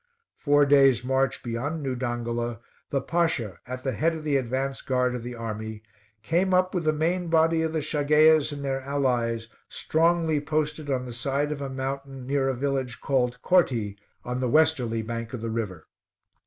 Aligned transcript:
Four 0.35 0.65
days' 0.65 1.03
march 1.05 1.43
beyond 1.43 1.83
New 1.83 1.93
Dongola, 1.95 2.59
the 2.89 3.01
Pasha, 3.01 3.59
at 3.67 3.83
the 3.83 3.91
head 3.91 4.15
of 4.15 4.23
the 4.23 4.35
advance 4.35 4.81
guard 4.81 5.13
of 5.13 5.21
the 5.21 5.35
army, 5.35 5.83
came 6.23 6.55
up 6.55 6.73
with 6.73 6.85
the 6.85 6.91
main 6.91 7.27
body 7.27 7.61
of 7.61 7.71
the 7.71 7.83
Shageias 7.83 8.51
and 8.51 8.65
their 8.65 8.81
allies, 8.81 9.47
strongly 9.69 10.41
posted 10.41 10.89
on 10.89 11.05
the 11.05 11.13
side 11.13 11.51
of 11.51 11.61
a 11.61 11.69
mountain 11.69 12.25
near 12.25 12.49
a 12.49 12.55
village 12.55 12.99
called 12.99 13.39
Courty, 13.43 13.95
on 14.25 14.39
the 14.39 14.49
westerly 14.49 15.03
bank 15.03 15.33
of 15.33 15.41
the 15.41 15.51
river. 15.51 15.85